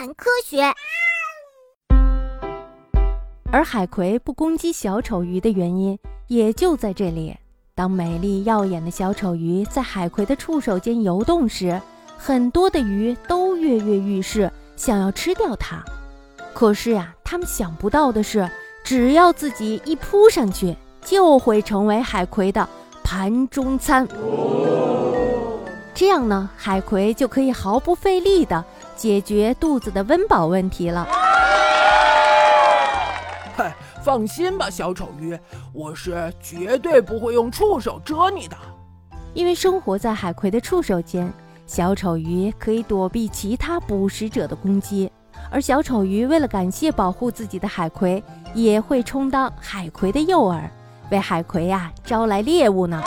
[0.00, 0.62] 谈科学。
[3.52, 5.98] 而海葵不攻击小丑鱼的原因
[6.28, 7.36] 也就在这里。
[7.74, 11.78] 当美丽耀眼的小丑鱼在海葵的触手间游动时，
[12.16, 15.84] 很多的鱼都跃跃欲试，想要吃掉它。
[16.54, 18.50] 可是呀，他们想不到的是，
[18.82, 20.74] 只要自己一扑上去，
[21.04, 22.66] 就会成为海葵的
[23.04, 24.08] 盘中餐。
[25.92, 28.64] 这样呢，海葵就可以毫不费力地
[29.00, 31.08] 解决肚子的温饱问题了。
[33.56, 35.38] 嗨，放心吧，小丑鱼，
[35.72, 38.54] 我是绝对不会用触手蛰你的。
[39.32, 41.32] 因为生活在海葵的触手间，
[41.66, 45.10] 小丑鱼可以躲避其他捕食者的攻击。
[45.50, 48.22] 而小丑鱼为了感谢保护自己的海葵，
[48.52, 50.60] 也会充当海葵的诱饵，
[51.10, 53.02] 为海葵呀招来猎物呢。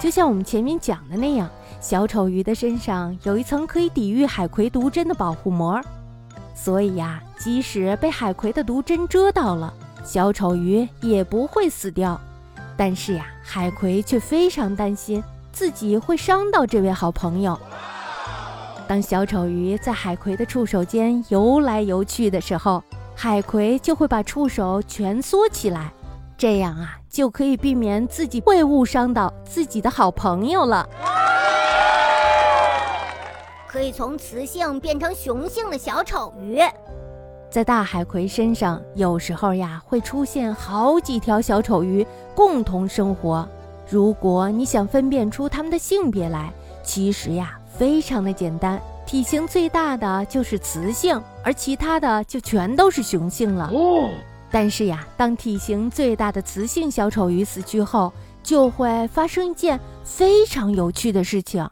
[0.00, 5.80] 就像我们前面讲的那样，小丑鱼的身上有一层可以抵御海葵毒针的保护膜，
[6.54, 12.20] 所以呀，即使被海葵的毒针蛰到了，小丑鱼也不会死掉。
[12.76, 15.20] 但是呀，海葵却非常担心
[15.52, 17.58] 自己会伤到这位好朋友。
[18.86, 22.82] 当小丑鱼在海葵的触手间游来游去的时候，
[23.16, 25.92] 海葵就会把触手蜷缩起来，
[26.38, 30.88] 这样啊就可以避免自己会误伤到自己的好朋友了。
[33.66, 36.60] 可以从雌性变成雄性的小丑鱼，
[37.50, 43.46] 在大海葵身上，有时候呀会出现好几条小丑鱼共同生活。
[43.90, 46.52] 如果你想分辨出它们的性别来，
[46.84, 47.58] 其实呀。
[47.70, 53.70] 非常的简单，体型最大的就是雌性，而其他的就全都是雄性了。
[53.72, 54.08] 哦，
[54.50, 61.68] 但是呀，当体型最大的雌性小丑鱼死去后，就会发生一件非常有趣的事情，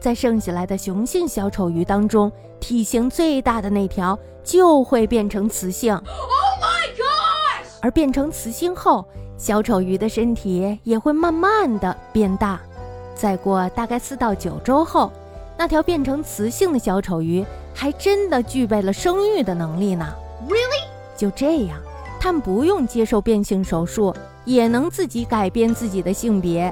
[0.00, 5.94] 在剩下来的雄性小丑鱼当中，体型最大的那条就会变成雌性。
[5.94, 7.66] Oh my god！
[7.82, 12.58] 而变成雌性后，小丑鱼的身体也会慢慢的变大。
[13.14, 15.12] 再过大概四到九周后，
[15.58, 20.12] 那条变成雌性的小丑鱼还真的具备了生育的能力呢。
[21.22, 21.78] 就这样，
[22.20, 24.12] 他们不用接受变性手术，
[24.44, 26.68] 也能自己改变自己的性别。